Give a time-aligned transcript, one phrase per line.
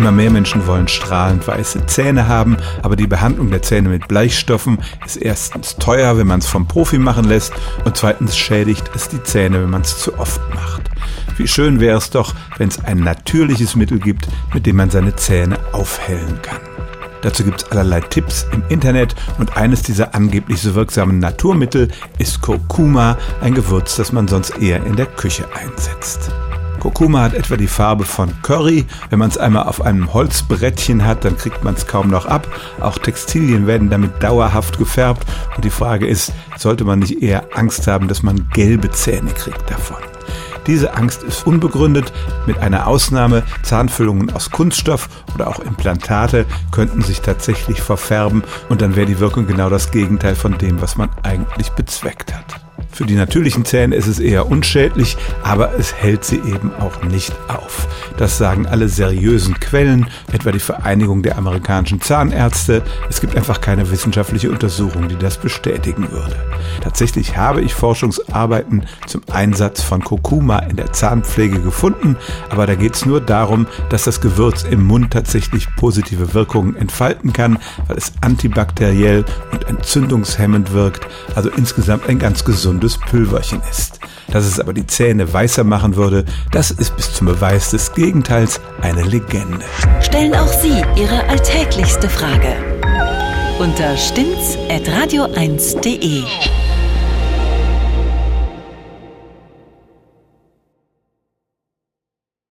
[0.00, 4.78] Immer mehr Menschen wollen strahlend weiße Zähne haben, aber die Behandlung der Zähne mit Bleichstoffen
[5.04, 7.52] ist erstens teuer, wenn man es vom Profi machen lässt
[7.84, 10.88] und zweitens schädigt es die Zähne, wenn man es zu oft macht.
[11.36, 15.16] Wie schön wäre es doch, wenn es ein natürliches Mittel gibt, mit dem man seine
[15.16, 16.60] Zähne aufhellen kann.
[17.20, 22.40] Dazu gibt es allerlei Tipps im Internet und eines dieser angeblich so wirksamen Naturmittel ist
[22.40, 26.30] Kurkuma, ein Gewürz, das man sonst eher in der Küche einsetzt.
[26.80, 28.86] Kurkuma hat etwa die Farbe von Curry.
[29.10, 32.48] Wenn man es einmal auf einem Holzbrettchen hat, dann kriegt man es kaum noch ab.
[32.80, 35.26] Auch Textilien werden damit dauerhaft gefärbt.
[35.54, 39.70] Und die Frage ist, sollte man nicht eher Angst haben, dass man gelbe Zähne kriegt
[39.70, 39.98] davon?
[40.66, 42.12] Diese Angst ist unbegründet.
[42.46, 48.96] Mit einer Ausnahme, Zahnfüllungen aus Kunststoff oder auch Implantate könnten sich tatsächlich verfärben und dann
[48.96, 52.59] wäre die Wirkung genau das Gegenteil von dem, was man eigentlich bezweckt hat.
[53.00, 57.32] Für die natürlichen Zähne ist es eher unschädlich, aber es hält sie eben auch nicht
[57.48, 57.88] auf.
[58.18, 62.82] Das sagen alle seriösen Quellen, etwa die Vereinigung der amerikanischen Zahnärzte.
[63.08, 66.36] Es gibt einfach keine wissenschaftliche Untersuchung, die das bestätigen würde.
[66.82, 72.18] Tatsächlich habe ich Forschungsarbeiten zum Einsatz von Kurkuma in der Zahnpflege gefunden,
[72.50, 77.32] aber da geht es nur darum, dass das Gewürz im Mund tatsächlich positive Wirkungen entfalten
[77.32, 84.00] kann, weil es antibakteriell und entzündungshemmend wirkt, also insgesamt ein ganz gesundes Pülverchen ist.
[84.28, 88.60] Dass es aber die Zähne weißer machen würde, das ist bis zum Beweis des Gegenteils
[88.80, 89.64] eine Legende.
[90.00, 92.54] Stellen auch Sie Ihre alltäglichste Frage
[93.58, 96.22] unter stimmtz.radio1.de.